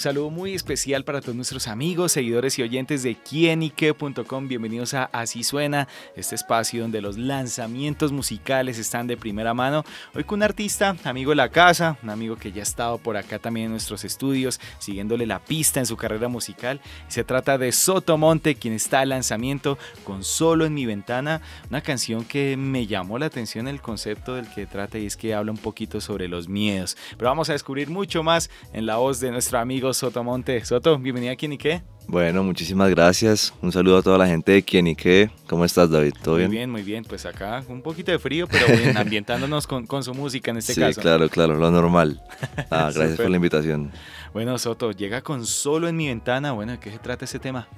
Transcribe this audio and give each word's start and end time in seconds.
Saludo 0.00 0.30
muy 0.30 0.54
especial 0.54 1.04
para 1.04 1.20
todos 1.20 1.36
nuestros 1.36 1.68
amigos, 1.68 2.12
seguidores 2.12 2.58
y 2.58 2.62
oyentes 2.62 3.02
de 3.02 3.16
quienique.com. 3.16 4.48
Bienvenidos 4.48 4.94
a 4.94 5.04
Así 5.12 5.44
Suena, 5.44 5.88
este 6.16 6.34
espacio 6.34 6.80
donde 6.80 7.02
los 7.02 7.18
lanzamientos 7.18 8.10
musicales 8.10 8.78
están 8.78 9.06
de 9.06 9.18
primera 9.18 9.52
mano. 9.52 9.84
Hoy 10.14 10.24
con 10.24 10.38
un 10.38 10.44
artista, 10.44 10.96
amigo 11.04 11.32
de 11.32 11.36
la 11.36 11.50
casa, 11.50 11.98
un 12.02 12.08
amigo 12.08 12.36
que 12.36 12.50
ya 12.50 12.60
ha 12.60 12.62
estado 12.62 12.96
por 12.96 13.18
acá 13.18 13.38
también 13.38 13.66
en 13.66 13.72
nuestros 13.72 14.04
estudios, 14.04 14.58
siguiéndole 14.78 15.26
la 15.26 15.38
pista 15.38 15.80
en 15.80 15.86
su 15.86 15.98
carrera 15.98 16.28
musical. 16.28 16.80
Se 17.08 17.22
trata 17.22 17.58
de 17.58 17.70
Soto 17.70 18.16
Monte, 18.16 18.54
quien 18.54 18.72
está 18.72 19.00
al 19.00 19.10
lanzamiento 19.10 19.76
con 20.04 20.24
Solo 20.24 20.64
en 20.64 20.72
mi 20.72 20.86
ventana, 20.86 21.42
una 21.68 21.82
canción 21.82 22.24
que 22.24 22.56
me 22.56 22.86
llamó 22.86 23.18
la 23.18 23.26
atención 23.26 23.68
el 23.68 23.82
concepto 23.82 24.34
del 24.34 24.48
que 24.48 24.64
trata 24.66 24.98
y 24.98 25.04
es 25.04 25.18
que 25.18 25.34
habla 25.34 25.52
un 25.52 25.58
poquito 25.58 26.00
sobre 26.00 26.26
los 26.26 26.48
miedos. 26.48 26.96
Pero 27.18 27.28
vamos 27.28 27.50
a 27.50 27.52
descubrir 27.52 27.90
mucho 27.90 28.22
más 28.22 28.48
en 28.72 28.86
la 28.86 28.96
voz 28.96 29.20
de 29.20 29.30
nuestro 29.30 29.58
amigo 29.58 29.89
Soto 29.92 30.22
Monte. 30.24 30.64
Soto, 30.64 30.98
bienvenida 30.98 31.32
a 31.32 31.34
y 31.34 31.58
Qué. 31.58 31.82
Bueno, 32.06 32.42
muchísimas 32.42 32.90
gracias. 32.90 33.54
Un 33.62 33.72
saludo 33.72 33.98
a 33.98 34.02
toda 34.02 34.18
la 34.18 34.26
gente 34.26 34.52
de 34.52 34.58
y 34.58 34.94
Qué. 34.94 35.30
¿Cómo 35.48 35.64
estás, 35.64 35.90
David? 35.90 36.14
¿Todo 36.22 36.36
bien? 36.36 36.48
Muy 36.48 36.56
bien, 36.56 36.70
muy 36.70 36.82
bien. 36.82 37.04
Pues 37.04 37.26
acá 37.26 37.62
un 37.68 37.82
poquito 37.82 38.10
de 38.10 38.18
frío, 38.18 38.46
pero 38.46 38.66
bien, 38.66 38.96
ambientándonos 38.96 39.66
con, 39.66 39.86
con, 39.86 40.02
su 40.02 40.14
música 40.14 40.50
en 40.50 40.58
este 40.58 40.74
caso. 40.74 40.94
Sí, 40.94 41.00
claro, 41.00 41.28
claro, 41.28 41.54
lo 41.54 41.70
normal. 41.70 42.20
Ah, 42.70 42.90
gracias 42.94 43.16
por 43.16 43.30
la 43.30 43.36
invitación. 43.36 43.90
Bueno, 44.32 44.56
Soto, 44.58 44.92
llega 44.92 45.22
con 45.22 45.46
Solo 45.46 45.88
en 45.88 45.96
mi 45.96 46.08
ventana. 46.08 46.52
Bueno, 46.52 46.72
¿de 46.72 46.78
qué 46.78 46.90
se 46.90 46.98
trata 46.98 47.24
ese 47.24 47.38
tema? 47.38 47.68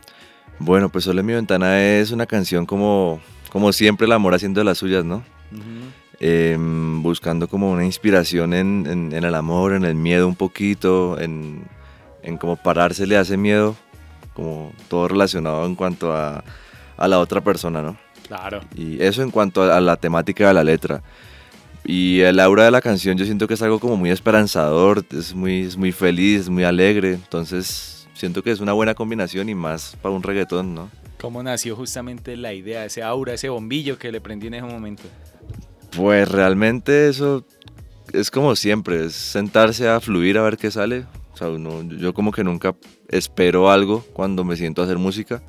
Bueno, 0.59 0.89
pues 0.89 1.05
Solo 1.05 1.21
en 1.21 1.27
mi 1.27 1.33
ventana 1.33 1.83
es 1.83 2.11
una 2.11 2.27
canción 2.27 2.67
como, 2.67 3.21
como 3.51 3.73
siempre 3.73 4.07
el 4.07 4.13
amor 4.13 4.35
haciendo 4.35 4.63
las 4.65 4.79
suyas, 4.79 5.05
¿no? 5.05 5.23
Em, 6.21 7.03
buscando 7.03 7.49
como 7.49 7.73
una 7.73 7.85
inspiración 7.85 8.55
en, 8.55 8.87
en, 8.87 9.13
en, 9.13 9.25
el 9.25 9.35
amor, 9.35 9.73
en 9.73 9.85
el 9.85 9.95
miedo 9.95 10.29
un 10.29 10.37
poquito, 10.37 11.19
en, 11.19 11.65
en 12.23 12.37
cómo 12.37 12.57
pararse 12.57 13.07
le 13.07 13.17
hace 13.17 13.37
miedo, 13.37 13.77
como 14.35 14.73
todo 14.89 15.09
relacionado 15.09 15.67
en 15.67 15.75
cuanto 15.75 16.13
a, 16.13 16.45
a, 16.97 17.09
la 17.09 17.19
otra 17.19 17.41
persona, 17.41 17.83
¿no? 17.83 17.97
Claro. 18.27 18.61
Y 18.75 19.03
eso 19.03 19.23
en 19.23 19.31
cuanto 19.31 19.63
a, 19.63 19.81
la 19.81 19.97
temática 19.97 20.49
de 20.49 20.55
la 20.55 20.65
letra. 20.65 21.03
Y 21.85 22.21
el 22.21 22.39
aura 22.39 22.65
de 22.65 22.71
la 22.71 22.81
canción 22.81 23.19
yo 23.19 23.25
siento 23.25 23.49
que 23.49 23.55
es 23.55 23.63
algo 23.63 23.81
como 23.81 23.97
muy 23.97 24.11
esperanzador, 24.11 25.05
es 25.11 25.35
muy, 25.35 25.63
es 25.63 25.77
muy 25.77 25.91
feliz, 25.91 26.49
muy 26.49 26.63
alegre, 26.63 27.15
entonces 27.15 28.07
siento 28.15 28.43
que 28.43 28.53
es 28.53 28.61
una 28.61 28.73
buena 28.73 28.95
combinación 28.95 29.49
y 29.49 29.55
más 29.55 29.97
para 30.01 30.15
un 30.15 30.23
reggaetón, 30.23 30.75
¿no? 30.75 30.91
¿Cómo 31.21 31.43
nació 31.43 31.75
justamente 31.75 32.37
la 32.37 32.53
idea, 32.53 32.85
ese 32.85 33.03
aura, 33.03 33.35
ese 33.35 33.49
bombillo 33.49 33.99
que 33.99 34.13
le 34.13 34.21
prendí 34.21 34.47
en 34.47 34.55
ese 34.55 34.67
momento? 34.67 35.03
Pues 35.97 36.29
realmente 36.29 37.09
eso 37.09 37.45
es 38.13 38.31
como 38.31 38.55
siempre, 38.57 39.07
es 39.07 39.15
sentarse 39.15 39.89
a 39.89 40.01
fluir 40.01 40.39
a 40.39 40.43
ver 40.43 40.57
qué 40.57 40.71
sale, 40.71 41.05
yo 41.99 42.15
como 42.15 42.33
que 42.33 42.45
nunca 42.45 42.75
espero 43.09 43.71
algo 43.71 44.05
cuando 44.13 44.45
me 44.45 44.57
siento 44.57 44.83
a 44.83 44.85
hacer 44.85 44.99
música. 44.99 45.43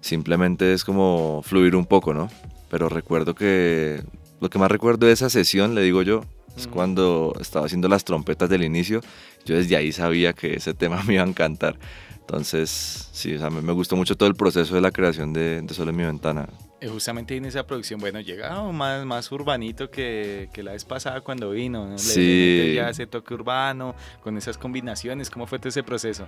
Simplemente 0.00 0.72
es 0.72 0.84
como 0.84 1.42
fluir 1.44 1.74
un 1.76 1.86
poco, 1.86 2.14
¿no? 2.14 2.30
Pero 2.70 2.88
recuerdo 2.88 3.34
que 3.34 4.02
lo 4.40 4.50
que 4.50 4.58
más 4.58 4.70
recuerdo 4.70 5.06
de 5.06 5.12
esa 5.12 5.30
sesión, 5.30 5.74
le 5.74 5.82
digo 5.82 6.02
yo, 6.02 6.24
es 6.56 6.66
cuando 6.66 7.34
estaba 7.40 7.66
haciendo 7.66 7.88
las 7.88 8.04
trompetas 8.04 8.48
del 8.48 8.62
inicio. 8.62 9.00
Yo 9.44 9.56
desde 9.56 9.76
ahí 9.76 9.92
sabía 9.92 10.32
que 10.32 10.54
ese 10.54 10.74
tema 10.74 11.02
me 11.06 11.14
iba 11.14 11.24
a 11.24 11.28
encantar. 11.28 11.78
Entonces, 12.20 13.08
sí, 13.12 13.34
o 13.34 13.38
sea, 13.38 13.50
me 13.50 13.72
gustó 13.72 13.96
mucho 13.96 14.16
todo 14.16 14.28
el 14.28 14.34
proceso 14.34 14.74
de 14.74 14.80
la 14.82 14.90
creación 14.90 15.32
de, 15.32 15.62
de 15.62 15.74
Solo 15.74 15.90
en 15.90 15.96
mi 15.96 16.04
ventana. 16.04 16.48
Eh, 16.80 16.88
justamente 16.88 17.36
en 17.36 17.44
esa 17.44 17.66
producción, 17.66 17.98
bueno, 17.98 18.20
llega 18.20 18.62
más, 18.72 19.04
más 19.04 19.32
urbanito 19.32 19.90
que, 19.90 20.48
que 20.52 20.62
la 20.62 20.72
vez 20.72 20.84
pasada 20.84 21.20
cuando 21.20 21.50
vino. 21.50 21.86
¿no? 21.86 21.98
Sí. 21.98 22.72
ya 22.76 22.88
ese 22.88 23.06
toque 23.06 23.34
urbano, 23.34 23.94
con 24.22 24.36
esas 24.36 24.56
combinaciones. 24.58 25.28
¿Cómo 25.28 25.46
fue 25.46 25.58
todo 25.58 25.70
ese 25.70 25.82
proceso? 25.82 26.26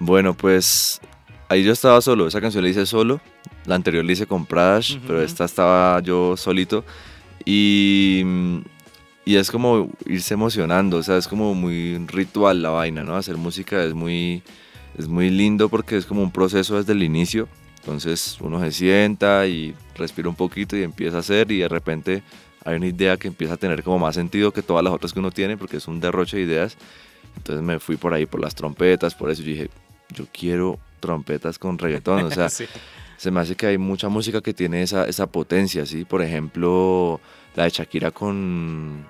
Bueno, 0.00 0.34
pues 0.34 1.00
ahí 1.48 1.62
yo 1.62 1.72
estaba 1.72 2.00
solo. 2.00 2.26
Esa 2.26 2.40
canción 2.40 2.64
la 2.64 2.70
hice 2.70 2.84
solo. 2.84 3.20
La 3.64 3.76
anterior 3.76 4.04
la 4.04 4.12
hice 4.12 4.26
con 4.26 4.44
Prash, 4.44 4.94
uh 4.94 4.98
-huh. 4.98 5.02
pero 5.06 5.22
esta 5.22 5.44
estaba 5.44 6.00
yo 6.00 6.36
solito. 6.36 6.84
Y, 7.44 8.24
y 9.24 9.36
es 9.36 9.50
como 9.50 9.90
irse 10.06 10.34
emocionando, 10.34 10.98
o 10.98 11.02
sea, 11.02 11.16
es 11.16 11.28
como 11.28 11.54
muy 11.54 11.98
ritual 12.08 12.62
la 12.62 12.70
vaina, 12.70 13.04
¿no? 13.04 13.16
Hacer 13.16 13.36
música 13.36 13.82
es 13.84 13.94
muy 13.94 14.42
es 14.98 15.08
muy 15.08 15.30
lindo 15.30 15.68
porque 15.68 15.96
es 15.96 16.06
como 16.06 16.22
un 16.22 16.30
proceso 16.32 16.76
desde 16.76 16.92
el 16.92 17.02
inicio. 17.02 17.48
Entonces 17.80 18.38
uno 18.40 18.60
se 18.60 18.72
sienta 18.72 19.46
y 19.46 19.74
respira 19.94 20.28
un 20.28 20.34
poquito 20.36 20.76
y 20.76 20.82
empieza 20.82 21.16
a 21.16 21.20
hacer 21.20 21.50
y 21.50 21.58
de 21.58 21.68
repente 21.68 22.22
hay 22.64 22.76
una 22.76 22.86
idea 22.86 23.16
que 23.16 23.28
empieza 23.28 23.54
a 23.54 23.56
tener 23.56 23.82
como 23.82 23.98
más 23.98 24.14
sentido 24.14 24.52
que 24.52 24.62
todas 24.62 24.84
las 24.84 24.92
otras 24.92 25.12
que 25.12 25.18
uno 25.18 25.30
tiene 25.30 25.56
porque 25.56 25.78
es 25.78 25.88
un 25.88 25.98
derroche 26.00 26.36
de 26.36 26.42
ideas. 26.42 26.76
Entonces 27.36 27.64
me 27.64 27.78
fui 27.78 27.96
por 27.96 28.12
ahí 28.12 28.26
por 28.26 28.40
las 28.40 28.54
trompetas, 28.54 29.14
por 29.14 29.30
eso 29.30 29.42
yo 29.42 29.48
dije, 29.48 29.70
yo 30.10 30.26
quiero 30.32 30.78
trompetas 31.00 31.58
con 31.58 31.78
reggaetón. 31.78 32.24
O 32.24 32.30
sea, 32.30 32.48
sí. 32.50 32.66
se 33.16 33.30
me 33.30 33.40
hace 33.40 33.56
que 33.56 33.66
hay 33.66 33.78
mucha 33.78 34.08
música 34.08 34.40
que 34.40 34.52
tiene 34.52 34.82
esa, 34.82 35.06
esa 35.06 35.26
potencia, 35.26 35.86
¿sí? 35.86 36.04
Por 36.04 36.22
ejemplo, 36.22 37.20
la 37.56 37.64
de 37.64 37.70
Shakira 37.70 38.10
con, 38.10 39.06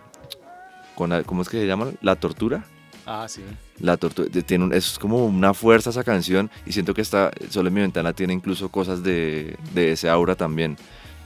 con 0.95 1.11
la, 1.11 1.25
¿cómo 1.25 1.43
es 1.43 1.49
que 1.49 1.59
se 1.59 1.67
llama? 1.67 1.89
La 2.03 2.17
tortura. 2.17 2.65
Ah, 3.07 3.27
sí. 3.29 3.43
La 3.81 3.97
tortura, 3.97 4.29
tiene 4.43 4.65
un, 4.65 4.73
es 4.73 4.99
como 4.99 5.27
una 5.27 5.55
fuerza 5.55 5.91
esa 5.91 6.05
canción 6.05 6.51
y 6.67 6.73
siento 6.73 6.95
que 6.95 7.01
esta, 7.01 7.31
solo 7.49 7.69
en 7.69 7.75
mi 7.75 7.81
ventana 7.81 8.13
tiene 8.13 8.33
incluso 8.33 8.69
cosas 8.69 9.03
de, 9.03 9.57
de, 9.75 9.93
ese 9.93 10.09
aura 10.09 10.35
también. 10.35 10.77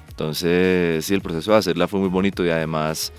Entonces, 0.08 1.04
sí, 1.04 1.14
el 1.14 1.20
proceso 1.20 1.52
de 1.52 1.58
hacerla 1.58 1.88
fue 1.88 2.00
muy 2.00 2.08
bonito 2.08 2.44
y 2.44 2.50
además 2.50 3.12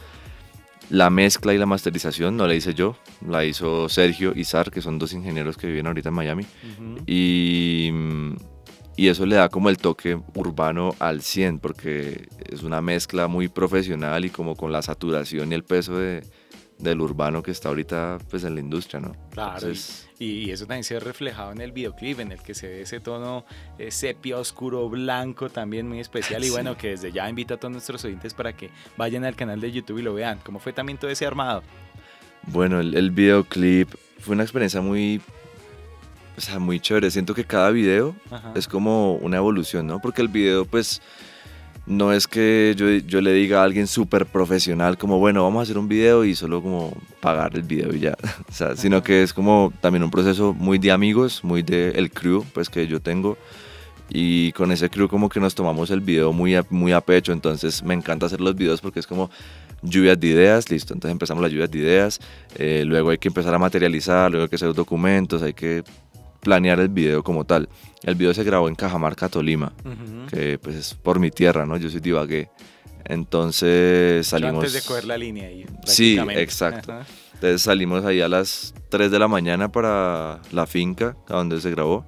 la 0.90 1.10
mezcla 1.10 1.54
y 1.54 1.58
la 1.58 1.66
masterización 1.66 2.38
no 2.38 2.48
la 2.48 2.56
hice 2.56 2.74
yo, 2.74 2.96
la 3.28 3.44
hizo 3.44 3.90
Sergio 3.90 4.34
y 4.36 4.44
Sar, 4.44 4.72
que 4.72 4.82
son 4.82 5.00
dos 5.00 5.14
ingenieros 5.14 5.58
que 5.58 5.68
viven 5.68 5.88
ahorita 5.88 6.10
en 6.10 6.16
Miami. 6.16 6.44
Uh 6.44 6.84
-huh. 6.84 7.04
Y, 7.08 7.92
y 8.96 9.08
eso 9.08 9.26
le 9.26 9.36
da 9.36 9.50
como 9.50 9.70
el 9.70 9.78
toque 9.78 10.20
urbano 10.36 10.96
al 11.00 11.22
100, 11.22 11.60
porque 11.60 12.28
es 12.50 12.64
una 12.64 12.82
mezcla 12.82 13.28
muy 13.28 13.48
profesional 13.48 14.26
y 14.26 14.30
como 14.30 14.56
con 14.56 14.72
la 14.72 14.82
saturación 14.82 15.52
y 15.52 15.56
el 15.56 15.64
peso 15.64 15.98
de, 15.98 16.24
del 16.78 17.02
urbano 17.02 17.42
que 17.42 17.52
está 17.52 17.70
ahorita 17.70 18.18
pues 18.30 18.44
en 18.44 18.56
la 18.56 18.60
industria, 18.60 19.00
¿no? 19.00 19.16
Claro, 19.32 19.54
Entonces, 19.56 20.10
y, 20.20 20.26
y, 20.46 20.52
eso 20.52 20.66
también 20.66 20.84
se 20.84 20.96
ve 20.96 21.00
reflejado 21.00 21.52
en 21.52 21.62
el 21.62 21.72
videoclip, 21.72 22.20
en 22.20 22.32
el 22.32 22.42
que 22.42 22.54
se 22.54 22.68
ve 22.68 22.82
ese 22.82 23.00
tono 23.00 23.46
eh, 23.78 23.92
sepia, 23.92 24.38
oscuro, 24.38 24.88
blanco, 24.90 25.50
también 25.50 25.88
muy 25.88 26.00
especial, 26.00 26.44
y 26.44 26.48
sí. 26.48 26.52
bueno, 26.52 26.78
que 26.78 26.90
desde 26.90 27.12
ya 27.12 27.30
invito 27.30 27.54
a 27.54 27.58
todos 27.58 27.72
nuestros 27.72 28.04
oyentes 28.06 28.34
para 28.34 28.54
que 28.54 28.70
vayan 28.98 29.24
al 29.24 29.36
canal 29.36 29.60
de 29.62 29.72
YouTube 29.72 30.00
y 30.00 30.02
lo 30.04 30.14
vean. 30.14 30.40
¿Cómo 30.44 30.60
fue 30.60 30.74
también 30.74 30.98
todo 30.98 31.10
ese 31.10 31.26
armado? 31.26 31.64
Bueno, 32.48 32.80
el, 32.80 32.96
el 32.96 33.12
videoclip 33.12 33.90
fue 34.20 34.34
una 34.34 34.44
experiencia 34.44 34.82
muy, 34.82 35.22
o 36.38 36.42
sea, 36.42 36.60
muy 36.60 36.80
chévere. 36.80 37.10
Siento 37.10 37.34
que 37.34 37.46
cada 37.46 37.72
video 37.72 38.16
Ajá. 38.30 38.54
es 38.56 38.68
como 38.68 39.14
una 39.16 39.38
evolución, 39.38 39.88
¿no? 39.88 40.00
Porque 40.00 40.22
el 40.22 40.28
video, 40.28 40.66
pues 40.66 41.02
no 41.86 42.12
es 42.14 42.28
que 42.28 42.74
yo, 42.76 42.90
yo 42.90 43.22
le 43.22 43.34
diga 43.34 43.62
a 43.62 43.64
alguien 43.64 43.88
súper 43.88 44.26
profesional 44.26 44.98
como, 44.98 45.20
bueno, 45.20 45.44
vamos 45.44 45.60
a 45.60 45.64
hacer 45.64 45.78
un 45.78 45.88
video 45.88 46.26
y 46.26 46.36
solo 46.36 46.62
como 46.62 46.96
pagar 47.20 47.56
el 47.56 47.64
video 47.64 47.94
y 47.94 48.00
ya, 48.00 48.18
o 48.50 48.52
sea, 48.52 48.76
sino 48.76 49.04
que 49.04 49.24
es 49.24 49.34
como 49.34 49.72
también 49.82 50.04
un 50.04 50.12
proceso 50.12 50.54
muy 50.54 50.80
de 50.80 50.92
amigos, 50.92 51.44
muy 51.44 51.62
de 51.62 51.90
el 51.92 52.12
crew, 52.12 52.44
pues 52.54 52.70
que 52.70 52.88
yo 52.88 53.00
tengo. 53.00 53.38
Y 54.08 54.52
con 54.52 54.72
ese 54.72 54.92
crew 54.92 55.08
como 55.08 55.30
que 55.30 55.40
nos 55.40 55.56
tomamos 55.56 55.90
el 55.90 56.00
video 56.00 56.32
muy 56.32 56.56
a, 56.56 56.64
muy 56.70 56.92
a 56.92 57.02
pecho, 57.02 57.34
entonces 57.34 57.82
me 57.82 57.96
encanta 57.96 58.28
hacer 58.28 58.40
los 58.40 58.56
videos 58.56 58.80
porque 58.80 59.00
es 59.00 59.08
como 59.08 59.32
lluvias 59.82 60.20
de 60.20 60.28
ideas, 60.28 60.70
listo, 60.70 60.94
entonces 60.94 61.12
empezamos 61.12 61.42
las 61.42 61.52
lluvias 61.52 61.72
de 61.72 61.80
ideas, 61.80 62.20
eh, 62.56 62.84
luego 62.86 63.10
hay 63.10 63.18
que 63.18 63.30
empezar 63.30 63.54
a 63.56 63.60
materializar, 63.60 64.30
luego 64.30 64.44
hay 64.44 64.50
que 64.50 64.58
hacer 64.58 64.74
documentos, 64.74 65.42
hay 65.42 65.54
que 65.54 65.84
planear 66.46 66.80
el 66.80 66.90
video 66.90 67.24
como 67.24 67.44
tal. 67.44 67.68
El 68.04 68.14
video 68.14 68.34
se 68.36 68.44
grabó 68.44 68.70
en 68.70 68.76
Cajamarca, 68.76 69.30
Tolima, 69.30 69.74
uh 69.84 69.90
-huh. 69.90 70.30
que 70.30 70.60
pues 70.60 70.76
es 70.76 70.94
por 70.94 71.20
mi 71.20 71.32
tierra, 71.32 71.66
¿no? 71.66 71.76
Yo 71.76 71.90
soy 71.90 72.02
de 72.02 72.10
Ibagué. 72.10 72.50
Entonces 73.04 74.28
salimos... 74.28 74.64
Antes 74.64 74.74
de 74.74 74.82
coger 74.84 75.06
la 75.06 75.18
línea 75.18 75.48
ahí. 75.48 75.66
Sí, 75.86 76.20
exacto. 76.30 76.92
Ajá. 76.92 77.06
Entonces 77.34 77.64
salimos 77.64 78.06
ahí 78.06 78.22
a 78.22 78.30
las 78.30 78.74
3 78.90 79.12
de 79.12 79.20
la 79.20 79.28
mañana 79.28 79.72
para 79.72 80.40
la 80.52 80.68
finca, 80.68 81.18
a 81.28 81.36
donde 81.36 81.60
se 81.60 81.72
grabó. 81.72 82.06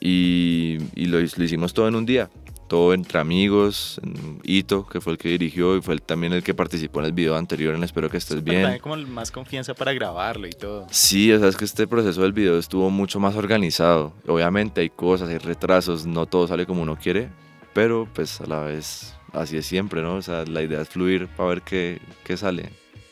Y, 0.00 0.78
y 0.94 1.06
lo, 1.06 1.18
lo, 1.20 1.44
hicimos 1.44 1.72
todo 1.72 1.86
en 1.86 1.94
un 1.94 2.06
día. 2.06 2.30
Todo 2.68 2.94
entre 2.94 3.18
amigos, 3.18 4.00
Ito, 4.42 4.86
que 4.86 5.00
fue 5.00 5.12
el 5.12 5.18
que 5.18 5.28
dirigió 5.28 5.76
y 5.76 5.82
fue 5.82 5.94
el, 5.94 6.02
también 6.02 6.32
el 6.32 6.42
que 6.42 6.54
participó 6.54 7.00
en 7.00 7.06
el 7.06 7.12
video 7.12 7.36
anterior 7.36 7.74
en 7.74 7.84
Espero 7.84 8.08
que 8.08 8.16
estés 8.16 8.38
sí, 8.38 8.42
bien. 8.42 8.62
También 8.62 8.80
como 8.80 8.96
más 8.96 9.30
confianza 9.30 9.74
para 9.74 9.92
grabarlo 9.92 10.46
y 10.46 10.52
todo. 10.52 10.86
Sí, 10.90 11.30
o 11.32 11.38
sea, 11.38 11.48
es 11.48 11.56
que 11.56 11.64
este 11.66 11.86
proceso 11.86 12.22
del 12.22 12.32
video 12.32 12.58
estuvo 12.58 12.88
mucho 12.90 13.20
más 13.20 13.36
organizado. 13.36 14.14
Obviamente 14.26 14.80
hay 14.80 14.90
cosas, 14.90 15.28
hay 15.28 15.38
retrasos, 15.38 16.06
no 16.06 16.26
todo 16.26 16.46
sale 16.48 16.64
como 16.64 16.82
uno 16.82 16.96
quiere, 16.96 17.28
pero 17.74 18.08
pues 18.14 18.40
a 18.40 18.46
la 18.46 18.60
vez 18.60 19.14
así 19.32 19.56
es 19.56 19.66
siempre, 19.66 20.00
¿no? 20.00 20.14
O 20.16 20.22
sea, 20.22 20.44
la 20.46 20.62
idea 20.62 20.80
es 20.80 20.88
fluir 20.88 21.28
para 21.28 21.50
ver 21.50 21.62
qué, 21.62 22.00
qué 22.24 22.36
sale. 22.36 22.70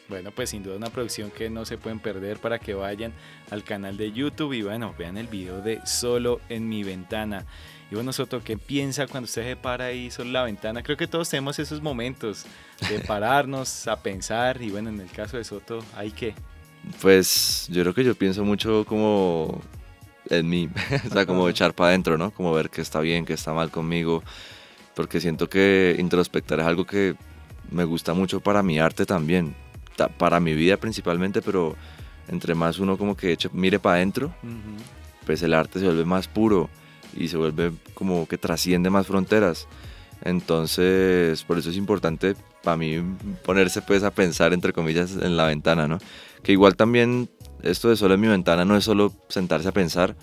Bueno, 0.08 0.31
pues 0.31 0.50
sin 0.50 0.62
duda 0.62 0.76
una 0.76 0.90
producción 0.90 1.31
que 1.31 1.48
no 1.48 1.64
se 1.64 1.78
pueden 1.78 1.98
perder 1.98 2.38
para 2.38 2.58
que 2.58 2.75
vayan 2.75 3.14
al 3.50 3.64
canal 3.64 3.96
de 3.96 4.12
YouTube 4.12 4.52
y 4.52 4.62
bueno, 4.62 4.94
vean 4.98 5.16
el 5.16 5.26
video 5.26 5.62
de 5.62 5.81
Solo 5.87 6.40
en 6.50 6.69
mi 6.69 6.82
ventana. 6.84 7.46
Y 7.92 7.94
bueno, 7.94 8.10
Soto, 8.14 8.42
¿qué 8.42 8.56
piensa 8.56 9.06
cuando 9.06 9.26
usted 9.26 9.46
se 9.46 9.54
para 9.54 9.84
ahí 9.84 10.10
solo 10.10 10.28
en 10.28 10.32
la 10.32 10.44
ventana? 10.44 10.82
Creo 10.82 10.96
que 10.96 11.06
todos 11.06 11.28
tenemos 11.28 11.58
esos 11.58 11.82
momentos 11.82 12.46
de 12.88 13.00
pararnos 13.06 13.86
a 13.86 14.02
pensar 14.02 14.62
y 14.62 14.70
bueno, 14.70 14.88
en 14.88 14.98
el 14.98 15.10
caso 15.10 15.36
de 15.36 15.44
Soto, 15.44 15.84
¿hay 15.94 16.10
qué? 16.10 16.34
Pues 17.02 17.68
yo 17.70 17.82
creo 17.82 17.92
que 17.92 18.02
yo 18.02 18.14
pienso 18.14 18.44
mucho 18.44 18.86
como 18.86 19.60
en 20.30 20.48
mí, 20.48 20.70
o 21.06 21.12
sea, 21.12 21.26
como 21.26 21.46
echar 21.50 21.74
para 21.74 21.90
adentro, 21.90 22.16
¿no? 22.16 22.30
Como 22.30 22.54
ver 22.54 22.70
qué 22.70 22.80
está 22.80 22.98
bien, 23.00 23.26
qué 23.26 23.34
está 23.34 23.52
mal 23.52 23.70
conmigo, 23.70 24.22
porque 24.94 25.20
siento 25.20 25.50
que 25.50 25.94
introspectar 25.98 26.60
es 26.60 26.64
algo 26.64 26.86
que 26.86 27.14
me 27.70 27.84
gusta 27.84 28.14
mucho 28.14 28.40
para 28.40 28.62
mi 28.62 28.78
arte 28.78 29.04
también, 29.04 29.54
para 30.16 30.40
mi 30.40 30.54
vida 30.54 30.78
principalmente, 30.78 31.42
pero 31.42 31.76
entre 32.28 32.54
más 32.54 32.78
uno 32.78 32.96
como 32.96 33.18
que 33.18 33.32
eche, 33.32 33.50
mire 33.52 33.78
para 33.78 33.96
adentro, 33.96 34.34
pues 35.26 35.42
el 35.42 35.52
arte 35.52 35.78
se 35.78 35.84
vuelve 35.84 36.06
más 36.06 36.26
puro 36.26 36.70
y 37.16 37.28
se 37.28 37.36
vuelve 37.36 37.72
como 37.94 38.26
que 38.26 38.38
trasciende 38.38 38.90
más 38.90 39.06
fronteras. 39.06 39.68
Entonces, 40.24 41.42
por 41.44 41.58
eso 41.58 41.70
es 41.70 41.76
importante 41.76 42.36
para 42.62 42.76
mí 42.76 43.02
ponerse 43.44 43.82
pues 43.82 44.04
a 44.04 44.12
pensar 44.12 44.52
entre 44.52 44.72
comillas 44.72 45.16
en 45.20 45.36
la 45.36 45.46
ventana, 45.46 45.88
¿no? 45.88 45.98
Que 46.42 46.52
igual 46.52 46.76
también 46.76 47.28
esto 47.62 47.88
de 47.88 47.96
solo 47.96 48.14
en 48.14 48.20
mi 48.20 48.28
ventana 48.28 48.64
no 48.64 48.76
es 48.76 48.84
solo 48.84 49.12
sentarse 49.28 49.68
a 49.68 49.72
pensar, 49.72 50.16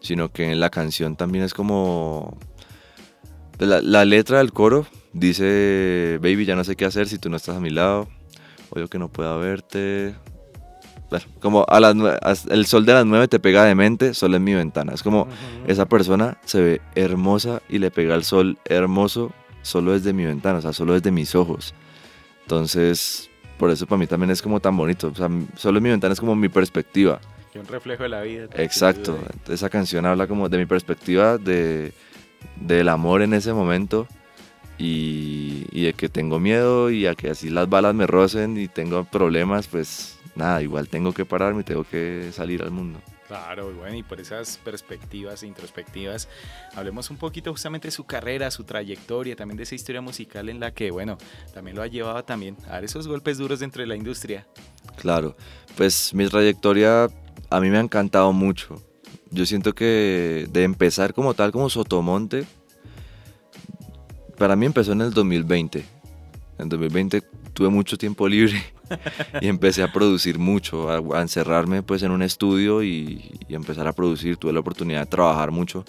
sino 0.00 0.30
que 0.30 0.50
en 0.50 0.60
la 0.60 0.70
canción 0.70 1.16
también 1.16 1.44
es 1.44 1.54
como 1.54 2.38
la, 3.58 3.80
la 3.80 4.04
letra 4.04 4.38
del 4.38 4.52
coro 4.52 4.86
dice, 5.12 6.18
baby, 6.20 6.44
ya 6.44 6.56
no 6.56 6.64
sé 6.64 6.76
qué 6.76 6.84
hacer 6.84 7.08
si 7.08 7.18
tú 7.18 7.30
no 7.30 7.36
estás 7.36 7.56
a 7.56 7.60
mi 7.60 7.70
lado, 7.70 8.08
odio 8.70 8.88
que 8.88 8.98
no 8.98 9.08
pueda 9.08 9.36
verte, 9.36 10.14
como 11.40 11.64
a 11.68 11.80
las 11.80 12.46
el 12.46 12.66
sol 12.66 12.86
de 12.86 12.94
las 12.94 13.06
nueve 13.06 13.28
te 13.28 13.38
pega 13.38 13.64
de 13.64 13.74
mente, 13.74 14.14
solo 14.14 14.36
en 14.36 14.44
mi 14.44 14.54
ventana. 14.54 14.94
Es 14.94 15.02
como 15.02 15.28
esa 15.66 15.86
persona 15.86 16.38
se 16.44 16.60
ve 16.60 16.80
hermosa 16.94 17.62
y 17.68 17.78
le 17.78 17.90
pega 17.90 18.14
el 18.14 18.24
sol 18.24 18.58
hermoso 18.64 19.32
solo 19.62 19.92
desde 19.92 20.12
mi 20.12 20.24
ventana, 20.24 20.58
o 20.58 20.62
sea, 20.62 20.72
solo 20.72 20.94
desde 20.94 21.10
mis 21.10 21.34
ojos. 21.34 21.74
Entonces, 22.42 23.30
por 23.58 23.70
eso 23.70 23.86
para 23.86 23.98
mí 23.98 24.06
también 24.06 24.30
es 24.30 24.42
como 24.42 24.60
tan 24.60 24.76
bonito. 24.76 25.08
O 25.08 25.14
sea, 25.14 25.28
solo 25.56 25.78
en 25.78 25.84
mi 25.84 25.90
ventana 25.90 26.12
es 26.12 26.20
como 26.20 26.36
mi 26.36 26.48
perspectiva. 26.48 27.20
Que 27.52 27.58
un 27.58 27.66
reflejo 27.66 28.02
de 28.02 28.08
la 28.08 28.22
vida. 28.22 28.46
Exacto. 28.56 29.18
Esa 29.48 29.70
canción 29.70 30.06
habla 30.06 30.26
como 30.26 30.48
de 30.48 30.58
mi 30.58 30.66
perspectiva, 30.66 31.38
de, 31.38 31.92
del 32.60 32.88
amor 32.88 33.22
en 33.22 33.32
ese 33.32 33.52
momento 33.52 34.06
y, 34.76 35.66
y 35.70 35.84
de 35.84 35.92
que 35.94 36.08
tengo 36.08 36.40
miedo 36.40 36.90
y 36.90 37.06
a 37.06 37.14
que 37.14 37.30
así 37.30 37.48
las 37.50 37.68
balas 37.68 37.94
me 37.94 38.06
rocen 38.06 38.58
y 38.58 38.68
tengo 38.68 39.04
problemas, 39.04 39.68
pues 39.68 40.18
nada, 40.34 40.62
igual 40.62 40.88
tengo 40.88 41.12
que 41.12 41.24
pararme 41.24 41.60
y 41.60 41.64
tengo 41.64 41.84
que 41.84 42.30
salir 42.32 42.62
al 42.62 42.70
mundo. 42.70 43.00
Claro, 43.26 43.70
y 43.70 43.74
bueno, 43.74 43.96
y 43.96 44.02
por 44.02 44.20
esas 44.20 44.58
perspectivas 44.58 45.42
e 45.42 45.46
introspectivas, 45.46 46.28
hablemos 46.74 47.08
un 47.10 47.16
poquito 47.16 47.52
justamente 47.52 47.88
de 47.88 47.92
su 47.92 48.04
carrera, 48.04 48.50
su 48.50 48.64
trayectoria, 48.64 49.34
también 49.34 49.56
de 49.56 49.62
esa 49.62 49.74
historia 49.74 50.02
musical 50.02 50.48
en 50.50 50.60
la 50.60 50.72
que, 50.72 50.90
bueno, 50.90 51.16
también 51.54 51.76
lo 51.76 51.82
ha 51.82 51.86
llevado 51.86 52.22
también 52.24 52.56
a 52.66 52.72
dar 52.72 52.84
esos 52.84 53.08
golpes 53.08 53.38
duros 53.38 53.60
dentro 53.60 53.80
de 53.80 53.86
la 53.86 53.96
industria. 53.96 54.46
Claro, 54.96 55.36
pues 55.76 56.12
mi 56.12 56.28
trayectoria 56.28 57.08
a 57.48 57.60
mí 57.60 57.70
me 57.70 57.78
ha 57.78 57.80
encantado 57.80 58.32
mucho. 58.32 58.82
Yo 59.30 59.46
siento 59.46 59.74
que 59.74 60.46
de 60.50 60.64
empezar 60.64 61.14
como 61.14 61.32
tal, 61.32 61.50
como 61.50 61.70
Sotomonte, 61.70 62.44
para 64.36 64.54
mí 64.54 64.66
empezó 64.66 64.92
en 64.92 65.00
el 65.00 65.12
2020. 65.12 65.84
En 66.58 66.68
2020 66.68 67.22
tuve 67.54 67.68
mucho 67.70 67.96
tiempo 67.96 68.28
libre 68.28 68.73
y 69.40 69.48
empecé 69.48 69.82
a 69.82 69.92
producir 69.92 70.38
mucho, 70.38 70.90
a, 70.90 71.20
encerrarme 71.20 71.82
pues 71.82 72.02
en 72.02 72.10
un 72.10 72.22
estudio 72.22 72.82
y, 72.82 73.30
empezar 73.48 73.86
a 73.86 73.92
producir. 73.92 74.36
Tuve 74.36 74.52
la 74.52 74.60
oportunidad 74.60 75.00
de 75.00 75.06
trabajar 75.06 75.50
mucho 75.50 75.84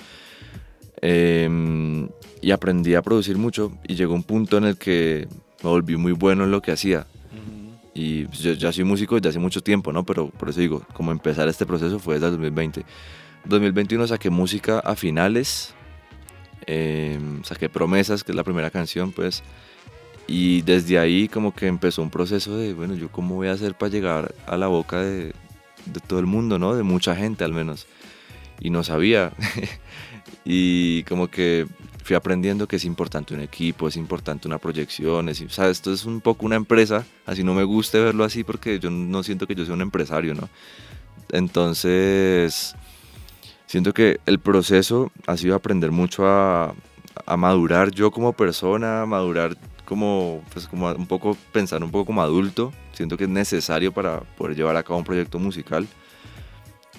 em, 1.01 2.07
y 2.41 2.51
aprendí 2.51 2.95
a 2.95 3.01
producir 3.01 3.37
mucho 3.37 3.71
y 3.87 3.95
llegó 3.95 4.13
un 4.13 4.23
punto 4.23 4.57
en 4.57 4.65
el 4.65 4.77
que 4.77 5.27
me 5.63 5.69
volví 5.69 5.97
muy 5.97 6.11
bueno 6.11 6.43
en 6.43 6.51
lo 6.51 6.61
que 6.61 6.71
hacía. 6.71 7.07
Y 7.97 8.25
pues, 8.25 8.39
yo 8.39 8.51
ya 8.51 8.73
soy 8.73 8.83
músico 8.83 9.15
desde 9.15 9.29
hace 9.29 9.39
mucho 9.39 9.61
tiempo, 9.63 9.93
¿no? 9.93 10.05
Pero 10.05 10.29
por 10.29 10.49
eso 10.49 10.59
digo, 10.59 10.83
como 10.93 11.13
empezar 11.13 11.47
este 11.47 11.65
proceso 11.65 11.97
fue 11.97 12.15
desde 12.15 12.27
el 12.27 12.33
2020. 12.33 12.85
2021 13.45 14.07
saqué 14.07 14.29
música 14.29 14.79
a 14.79 14.95
finales, 14.95 15.73
em, 16.65 17.41
saqué 17.43 17.69
Promesas, 17.69 18.23
que 18.23 18.33
es 18.33 18.35
la 18.35 18.43
primera 18.43 18.69
canción, 18.69 19.13
pues 19.13 19.43
y 20.27 20.61
desde 20.63 20.97
ahí 20.97 21.27
como 21.27 21.53
que 21.53 21.67
empezó 21.67 22.01
un 22.01 22.09
proceso 22.09 22.57
de, 22.57 22.73
bueno, 22.73 22.95
yo 22.95 23.09
cómo 23.09 23.35
voy 23.35 23.47
a 23.47 23.53
hacer 23.53 23.75
para 23.75 23.91
llegar 23.91 24.33
a 24.47 24.57
la 24.57 24.67
boca 24.67 25.01
de, 25.01 25.33
de 25.85 25.99
todo 26.05 26.19
el 26.19 26.25
mundo, 26.25 26.57
¿no? 26.57 26.75
De 26.75 26.83
mucha 26.83 27.15
gente 27.15 27.43
al 27.43 27.53
menos. 27.53 27.87
Y 28.59 28.69
no 28.69 28.83
sabía. 28.83 29.33
y 30.45 31.03
como 31.03 31.27
que 31.27 31.67
fui 32.03 32.15
aprendiendo 32.15 32.67
que 32.67 32.75
es 32.75 32.85
importante 32.85 33.33
un 33.33 33.41
equipo, 33.41 33.87
es 33.87 33.97
importante 33.97 34.47
una 34.47 34.59
proyección, 34.59 35.29
es, 35.29 35.41
o 35.41 35.49
sea, 35.49 35.69
esto 35.69 35.91
es 35.91 36.05
un 36.05 36.21
poco 36.21 36.45
una 36.45 36.55
empresa, 36.55 37.03
así 37.25 37.43
no 37.43 37.55
me 37.55 37.63
guste 37.63 37.99
verlo 37.99 38.23
así 38.23 38.43
porque 38.43 38.79
yo 38.79 38.91
no 38.91 39.23
siento 39.23 39.47
que 39.47 39.55
yo 39.55 39.65
sea 39.65 39.73
un 39.73 39.81
empresario, 39.81 40.35
¿no? 40.35 40.47
Entonces, 41.31 42.75
siento 43.65 43.91
que 43.91 44.19
el 44.27 44.39
proceso 44.39 45.11
ha 45.25 45.35
sido 45.35 45.55
aprender 45.55 45.91
mucho 45.91 46.27
a, 46.27 46.75
a 47.25 47.37
madurar 47.37 47.89
yo 47.89 48.11
como 48.11 48.33
persona, 48.33 49.05
madurar 49.07 49.57
como, 49.85 50.41
pues 50.51 50.67
como 50.67 50.91
un 50.91 51.07
poco 51.07 51.37
pensar 51.51 51.83
un 51.83 51.91
poco 51.91 52.05
como 52.05 52.21
adulto. 52.21 52.73
Siento 52.93 53.17
que 53.17 53.25
es 53.25 53.29
necesario 53.29 53.93
para 53.93 54.21
poder 54.21 54.55
llevar 54.55 54.75
a 54.75 54.83
cabo 54.83 54.99
un 54.99 55.05
proyecto 55.05 55.39
musical 55.39 55.87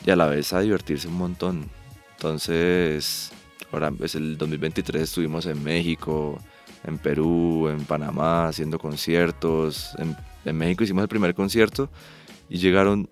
y 0.04 0.10
a 0.10 0.16
la 0.16 0.26
vez 0.26 0.52
a 0.52 0.60
divertirse 0.60 1.08
un 1.08 1.18
montón. 1.18 1.68
Entonces, 2.12 3.32
ahora 3.72 3.92
es 4.02 4.14
el 4.14 4.38
2023 4.38 5.02
estuvimos 5.02 5.46
en 5.46 5.62
México, 5.62 6.38
en 6.84 6.98
Perú, 6.98 7.68
en 7.68 7.84
Panamá 7.84 8.48
haciendo 8.48 8.78
conciertos. 8.78 9.90
En, 9.98 10.16
en 10.44 10.56
México 10.56 10.84
hicimos 10.84 11.02
el 11.02 11.08
primer 11.08 11.34
concierto 11.34 11.90
y 12.48 12.58
llegaron 12.58 13.08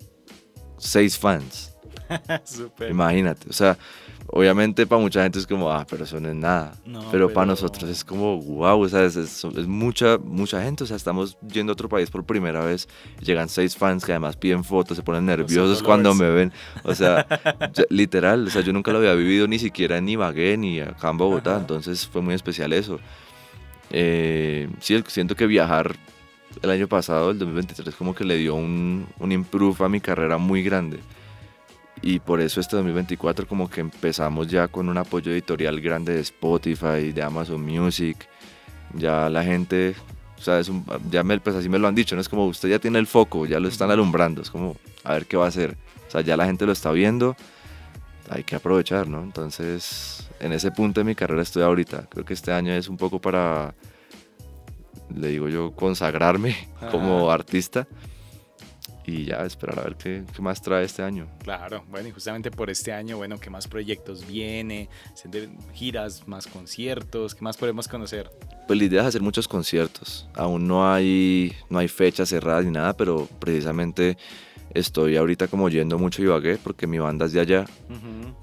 seis 0.79 1.19
fans. 1.19 1.74
Imagínate, 2.89 3.49
o 3.49 3.53
sea, 3.53 3.77
Obviamente 4.27 4.87
para 4.87 5.01
mucha 5.01 5.23
gente 5.23 5.39
es 5.39 5.47
como, 5.47 5.71
ah, 5.71 5.87
pero 5.89 6.05
eso 6.05 6.19
no 6.19 6.29
es 6.29 6.35
nada. 6.35 6.75
pero, 7.11 7.33
para 7.33 7.47
nosotros 7.47 7.89
es 7.91 8.03
como, 8.03 8.41
wow, 8.41 8.81
o 8.81 8.89
sea, 8.89 9.05
es, 9.05 9.45
mucha, 9.67 10.19
mucha 10.19 10.63
gente. 10.63 10.85
O 10.85 10.87
sea, 10.87 10.97
estamos 10.97 11.37
yendo 11.47 11.73
a 11.73 11.75
otro 11.75 11.89
país 11.89 12.11
por 12.11 12.25
primera 12.25 12.65
vez. 12.65 12.89
Llegan 13.21 13.49
seis 13.49 13.77
fans 13.77 14.05
que 14.05 14.13
además 14.13 14.37
piden 14.37 14.65
fotos, 14.65 14.97
se 14.97 15.03
ponen 15.03 15.27
nerviosos 15.27 15.83
cuando 15.83 16.15
me 16.15 16.31
ven. 16.31 16.53
O 16.85 16.95
sea, 16.95 17.27
literal, 17.91 18.47
o 18.47 18.51
sea, 18.51 18.63
yo 18.63 18.73
nunca 18.73 18.93
lo 18.93 18.99
había 18.99 19.15
vivido 19.15 19.47
ni 19.47 19.59
siquiera 19.59 19.99
en 19.99 20.09
Ibagué 20.09 20.57
ni 20.57 20.81
acá 20.81 21.11
en 21.11 21.19
Bogotá. 21.19 21.59
Entonces 21.59 22.07
fue 22.07 22.23
muy 22.23 22.35
especial 22.35 22.73
eso. 22.73 22.99
Eh, 23.91 24.69
sí, 24.81 25.01
siento 25.07 25.37
que 25.37 25.47
viajar 25.47 25.95
el 26.63 26.71
año 26.71 26.89
pasado, 26.89 27.31
el 27.31 27.39
2023, 27.39 27.95
como 27.95 28.15
que 28.15 28.25
le 28.25 28.37
dio 28.39 28.55
un, 28.55 29.07
un 29.19 29.33
improve 29.33 29.85
a 29.85 29.89
mi 29.89 30.01
carrera 30.01 30.39
muy 30.39 30.63
grande 30.63 30.99
y 32.03 32.19
por 32.19 32.41
eso 32.41 32.61
este 32.61 32.77
2024 32.77 33.47
como 33.47 33.69
que 33.71 33.81
empezamos 33.81 34.49
ya 34.49 34.69
con 34.69 34.89
un 34.89 34.99
apoyo 34.99 35.33
editorial 35.33 35.81
grande 35.81 36.15
de 36.15 36.21
Spotify, 36.21 37.13
de 37.13 37.23
Amazon 37.23 37.63
Music, 37.63 38.29
ya 38.95 39.29
la 39.29 39.43
gente, 39.43 39.95
o 40.39 40.43
sea, 40.43 40.61
es 40.61 40.71
ya 41.11 41.23
me, 41.25 41.39
pues 41.41 41.57
así 41.57 41.69
me 41.69 41.79
lo 41.79 41.89
han 41.89 41.95
dicho, 41.95 42.15
no 42.15 42.21
es 42.21 42.29
como 42.29 42.47
usted 42.47 42.69
ya 42.69 42.79
tiene 42.79 42.99
el 42.99 43.07
foco, 43.07 43.47
ya 43.47 43.61
lo 43.61 43.69
están 43.69 43.91
alumbrando, 43.91 44.43
es 44.43 44.51
como 44.51 44.77
a 45.03 45.15
ver 45.15 45.27
qué 45.27 45.37
va 45.37 45.47
a 45.47 45.49
hacer, 45.49 45.77
o 46.09 46.11
sea, 46.11 46.21
ya 46.21 46.37
la 46.37 46.47
gente 46.47 46.67
lo 46.67 46.73
está 46.73 46.91
viendo, 46.93 47.37
hay 48.29 48.45
que 48.45 48.57
aprovechar, 48.57 49.09
¿no? 49.09 49.23
Entonces, 49.23 50.29
en 50.41 50.53
ese 50.53 50.71
punto 50.71 51.01
de 51.01 51.05
mi 51.05 51.15
carrera 51.15 51.43
estoy 51.43 51.63
ahorita, 51.63 52.07
creo 52.09 52.25
que 52.25 52.35
este 52.35 52.53
año 52.53 52.73
es 52.73 52.89
un 52.89 52.97
poco 52.97 53.21
para, 53.21 53.75
le 55.15 55.29
digo 55.29 55.49
yo, 55.49 55.73
consagrarme 55.73 56.57
como 56.91 57.31
artista 57.31 57.87
y 59.07 59.25
ya 59.27 59.45
esperar 59.45 59.79
a 59.79 59.83
ver 59.83 59.97
qué, 59.97 60.25
qué, 60.35 60.43
más 60.43 60.63
trae 60.63 60.85
este 60.85 61.03
año. 61.03 61.29
Claro, 61.43 61.85
bueno, 61.91 62.09
y 62.09 62.11
justamente 62.11 62.51
por 62.51 62.71
este 62.71 62.93
año, 62.93 63.17
bueno, 63.17 63.39
¿qué 63.39 63.51
más 63.51 63.69
proyectos 63.69 64.27
viene? 64.27 64.89
¿Giras, 65.75 66.27
más 66.27 66.47
conciertos? 66.47 67.35
¿Qué 67.35 67.43
más 67.43 67.57
podemos 67.57 67.89
conocer? 67.89 68.31
Pues 68.67 68.79
la 68.79 68.85
idea 68.85 69.01
es 69.03 69.09
hacer 69.09 69.23
muchos 69.23 69.47
conciertos. 69.47 70.29
Aún 70.35 70.67
no 70.67 70.91
hay, 70.91 71.53
no 71.69 71.79
hay 71.79 71.89
fechas 71.89 72.29
cerradas 72.31 72.65
ni 72.65 72.71
nada, 72.71 72.97
pero 72.97 73.29
precisamente 73.39 74.17
estoy 74.75 75.17
ahorita 75.17 75.49
como 75.49 75.69
yendo 75.69 75.99
mucho 75.99 76.21
a 76.21 76.25
Ibagué 76.25 76.59
porque 76.59 76.87
mi 76.87 76.99
banda 76.99 77.27
es 77.27 77.33
de 77.33 77.41
allá. 77.41 77.65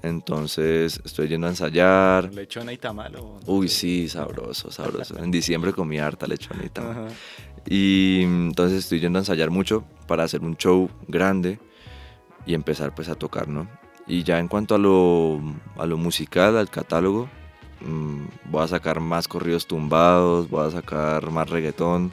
Entonces 0.02 1.00
estoy 1.04 1.28
yendo 1.28 1.46
a 1.46 1.50
ensayar. 1.50 2.32
¿Lechona 2.32 2.72
y 2.72 2.78
tamal? 2.78 3.16
Uy, 3.46 3.68
sí, 3.68 4.08
sabroso, 4.08 4.70
sabroso. 4.70 5.18
en 5.18 5.30
diciembre 5.30 5.72
comí 5.72 5.98
harta 5.98 6.26
lechona 6.26 6.64
y 6.64 6.68
tamal. 6.68 7.08
Y 7.66 8.22
entonces 8.22 8.80
estoy 8.80 9.00
yendo 9.00 9.18
a 9.18 9.22
ensayar 9.22 9.50
mucho 9.50 9.84
para 10.06 10.24
hacer 10.24 10.42
un 10.42 10.56
show 10.56 10.90
grande 11.08 11.58
y 12.46 12.54
empezar 12.54 12.94
pues 12.94 13.08
a 13.08 13.14
tocar, 13.14 13.48
¿no? 13.48 13.68
Y 14.06 14.24
ya 14.24 14.38
en 14.38 14.48
cuanto 14.48 14.74
a 14.74 14.78
lo, 14.78 15.40
a 15.76 15.86
lo 15.86 15.96
musical, 15.96 16.56
al 16.56 16.68
catálogo, 16.68 17.28
mm, 17.80 18.50
voy 18.50 18.64
a 18.64 18.68
sacar 18.68 19.00
más 19.00 19.28
corridos 19.28 19.66
tumbados, 19.66 20.50
voy 20.50 20.66
a 20.66 20.70
sacar 20.70 21.30
más 21.30 21.48
reggaetón, 21.48 22.10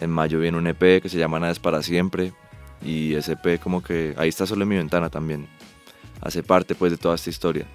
En 0.00 0.10
mayo 0.10 0.40
viene 0.40 0.58
un 0.58 0.66
EP 0.66 1.00
que 1.00 1.08
se 1.08 1.18
llama 1.18 1.38
Nada 1.38 1.52
es 1.52 1.60
para 1.60 1.82
siempre. 1.82 2.32
Y 2.84 3.14
ese 3.14 3.32
EP 3.32 3.60
como 3.60 3.82
que 3.82 4.14
ahí 4.16 4.28
está 4.28 4.46
solo 4.46 4.64
en 4.64 4.68
mi 4.68 4.76
ventana 4.76 5.10
también. 5.10 5.46
Hace 6.20 6.42
parte 6.42 6.74
pues 6.74 6.90
de 6.92 6.98
toda 6.98 7.14
esta 7.14 7.30
historia. 7.30 7.66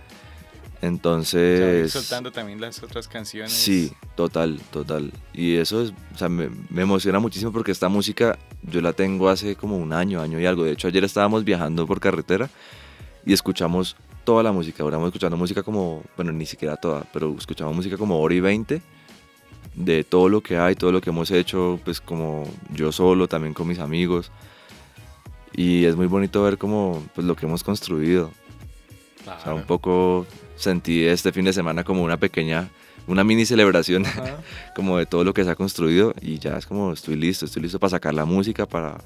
Entonces... 0.82 1.92
soltando 1.92 2.32
también 2.32 2.62
las 2.62 2.84
otras 2.84 3.08
canciones. 3.08 3.52
Sí, 3.52 3.92
total, 4.16 4.60
total. 4.72 5.12
Y 5.34 5.56
eso 5.56 5.82
es, 5.82 5.94
o 6.14 6.18
sea, 6.18 6.30
me, 6.30 6.50
me, 6.70 6.84
emociona 6.84 7.20
muchísimo 7.20 7.52
porque 7.52 7.72
esta 7.72 7.90
música 7.90 8.38
yo 8.62 8.82
la 8.82 8.94
tengo 8.94 9.30
hace 9.30 9.56
como 9.56 9.78
un 9.78 9.92
año, 9.94 10.22
año 10.22 10.40
y 10.40 10.46
algo. 10.46 10.64
De 10.64 10.72
hecho, 10.72 10.88
ayer 10.88 11.04
estábamos 11.04 11.44
viajando 11.44 11.88
por 11.88 12.00
carretera 12.00 12.50
y 13.26 13.34
escuchamos 13.34 13.96
toda 14.24 14.44
la 14.44 14.52
música. 14.52 14.84
Duramos 14.84 15.08
escuchando 15.08 15.38
música 15.38 15.64
como, 15.64 16.04
bueno, 16.16 16.32
ni 16.32 16.46
siquiera 16.46 16.76
toda, 16.76 17.06
pero 17.12 17.34
escuchamos 17.38 17.76
música 17.76 17.98
como 17.98 18.20
hora 18.20 18.36
y 18.36 18.40
veinte 18.40 18.82
de 19.74 20.04
todo 20.04 20.28
lo 20.28 20.42
que 20.42 20.58
hay, 20.58 20.76
todo 20.76 20.92
lo 20.92 21.02
que 21.02 21.12
hemos 21.12 21.30
hecho, 21.32 21.80
pues 21.86 22.02
como 22.02 22.50
yo 22.74 22.92
solo, 22.92 23.28
también 23.28 23.54
con 23.54 23.68
mis 23.68 23.80
amigos. 23.80 24.32
Y 25.54 25.86
es 25.86 25.96
muy 25.96 26.08
bonito 26.08 26.44
ver 26.44 26.58
como, 26.58 27.04
pues 27.16 27.26
lo 27.26 27.36
que 27.36 27.46
hemos 27.46 27.64
construido. 27.64 28.32
O 29.22 29.44
sea, 29.44 29.54
un 29.54 29.64
poco 29.64 30.26
sentí 30.58 31.06
este 31.06 31.32
fin 31.32 31.46
de 31.46 31.54
semana 31.54 31.84
como 31.84 32.04
una 32.04 32.18
pequeña, 32.18 32.70
una 33.08 33.24
mini 33.24 33.46
celebración 33.46 34.04
como 34.76 34.98
de 34.98 35.06
todo 35.06 35.24
lo 35.24 35.34
que 35.34 35.44
se 35.44 35.50
ha 35.50 35.56
construido 35.56 36.14
y 36.22 36.40
ya 36.40 36.58
es 36.58 36.66
como 36.66 36.92
estoy 36.92 37.16
listo, 37.16 37.46
estoy 37.46 37.62
listo 37.62 37.80
para 37.80 37.92
sacar 37.92 38.14
la 38.14 38.26
música, 38.26 38.66
para 38.66 38.98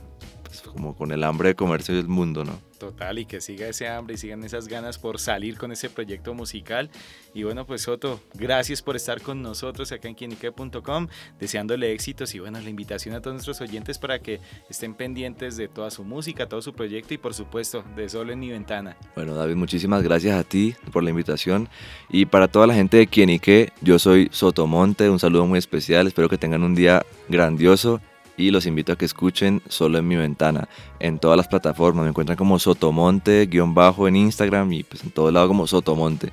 pues, 0.52 0.62
como 0.64 0.94
con 0.94 1.14
el 1.14 1.24
hambre 1.24 1.50
de 1.50 1.56
comerse 1.56 1.98
el 1.98 2.10
mundo, 2.10 2.44
¿no? 2.44 2.60
Total, 2.78 3.18
y 3.20 3.26
que 3.26 3.40
siga 3.40 3.68
ese 3.68 3.88
hambre 3.88 4.16
y 4.16 4.18
sigan 4.18 4.44
esas 4.44 4.68
ganas 4.68 4.98
por 4.98 5.18
salir 5.18 5.58
con 5.58 5.72
ese 5.72 5.90
proyecto 5.90 6.34
musical. 6.34 6.90
Y 7.34 7.44
bueno, 7.44 7.66
pues 7.66 7.84
Soto, 7.84 8.20
gracias 8.34 8.82
por 8.82 8.98
estar 8.98 9.22
con 9.22 9.42
nosotros 9.42 9.92
acá 9.94 10.10
en 10.10 10.16
quienique.com, 10.16 11.08
deseándole 11.40 11.94
éxitos 11.94 12.36
y 12.36 12.40
bueno, 12.40 12.60
la 12.60 12.70
invitación 12.70 13.16
a 13.16 13.22
todos 13.22 13.36
nuestros 13.36 13.62
oyentes 13.62 13.98
para 13.98 14.20
que 14.20 14.42
estén 14.70 14.94
pendientes 14.94 15.56
de 15.56 15.70
toda 15.70 15.90
su 15.90 16.04
música, 16.04 16.50
todo 16.50 16.62
su 16.62 16.74
proyecto 16.74 17.14
y 17.14 17.18
por 17.18 17.34
supuesto 17.34 17.84
de 17.96 18.10
Solo 18.10 18.34
en 18.34 18.40
mi 18.40 18.50
ventana. 18.50 18.98
Bueno, 19.16 19.36
David, 19.36 19.56
muchísimas 19.56 20.04
gracias 20.04 20.38
a 20.38 20.44
ti 20.44 20.76
por 20.92 21.04
la 21.04 21.12
invitación 21.12 21.70
y 22.10 22.26
para 22.26 22.50
toda 22.50 22.68
la 22.68 22.74
gente 22.74 22.98
de 22.98 23.08
Quienique, 23.08 23.72
yo 23.82 24.00
soy 24.00 24.28
Sotomonte, 24.34 25.10
un 25.10 25.20
saludo 25.20 25.46
muy 25.46 25.60
especial, 25.60 26.08
espero 26.08 26.28
que 26.28 26.38
tengan 26.38 26.64
un 26.64 26.76
día 26.76 27.06
grandioso 27.30 28.02
y 28.42 28.52
los 28.52 28.66
invito 28.66 28.92
a 28.92 28.98
que 28.98 29.06
escuchen 29.06 29.62
solo 29.68 29.98
en 29.98 30.08
mi 30.08 30.16
ventana. 30.16 30.68
En 31.00 31.20
todas 31.20 31.38
las 31.38 31.48
plataformas 31.48 32.04
me 32.04 32.10
encuentran 32.10 32.38
como 32.38 32.60
Sotomonte, 32.60 33.46
guion 33.46 33.74
bajo 33.74 34.08
en 34.08 34.16
Instagram 34.16 34.74
y 34.74 34.84
pues 34.84 35.04
en 35.04 35.12
todo 35.12 35.32
lado 35.32 35.48
como 35.48 35.68
Sotomonte. 35.68 36.32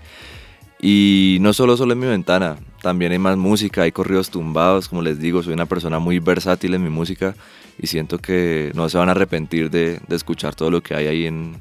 Y 0.81 1.39
no 1.41 1.53
solo 1.53 1.77
solo 1.77 1.93
en 1.93 1.99
mi 1.99 2.07
ventana, 2.07 2.57
también 2.83 3.13
hay 3.13 3.19
más 3.19 3.37
música, 3.37 3.83
hay 3.83 3.93
corridos 3.93 4.31
tumbados, 4.31 4.89
como 4.89 5.03
les 5.03 5.19
digo, 5.19 5.43
soy 5.43 5.53
una 5.53 5.67
persona 5.67 5.99
muy 5.99 6.21
versátil 6.21 6.75
en 6.75 6.85
mi 6.85 6.91
música 6.91 7.35
y 7.81 7.89
siento 7.89 8.19
que 8.19 8.71
no 8.75 8.89
se 8.89 8.99
van 8.99 9.09
a 9.09 9.13
arrepentir 9.13 9.71
de, 9.71 10.01
de 10.07 10.17
escuchar 10.17 10.55
todo 10.55 10.71
lo 10.71 10.81
que 10.81 10.95
hay 10.95 11.07
ahí 11.07 11.27
en, 11.27 11.57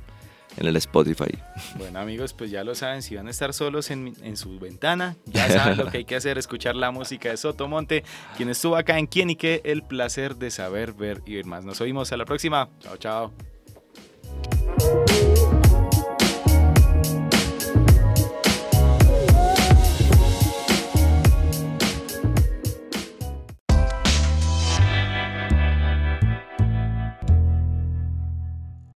en 0.57 0.67
el 0.67 0.75
Spotify. 0.75 1.37
Bueno 1.77 1.99
amigos, 1.99 2.33
pues 2.33 2.51
ya 2.51 2.63
lo 2.63 2.75
saben, 2.75 3.01
si 3.01 3.15
van 3.15 3.27
a 3.27 3.31
estar 3.31 3.53
solos 3.53 3.91
en, 3.91 4.15
en 4.21 4.37
su 4.37 4.59
ventana, 4.59 5.15
ya 5.25 5.49
saben 5.49 5.77
lo 5.77 5.89
que 5.89 5.99
hay 5.99 6.05
que 6.05 6.15
hacer, 6.15 6.37
escuchar 6.37 6.75
la 6.75 6.91
música 6.91 7.29
de 7.29 7.37
Sotomonte, 7.37 8.03
quien 8.35 8.49
estuvo 8.49 8.75
acá 8.75 8.97
en 8.97 9.07
Quién 9.07 9.29
y 9.29 9.35
qué, 9.35 9.61
el 9.63 9.83
placer 9.83 10.35
de 10.35 10.51
saber, 10.51 10.93
ver 10.93 11.21
y 11.25 11.35
ver 11.35 11.45
más. 11.45 11.63
Nos 11.63 11.81
oímos 11.81 12.11
a 12.11 12.17
la 12.17 12.25
próxima. 12.25 12.69
Chao, 12.81 12.97
chao. 12.97 13.56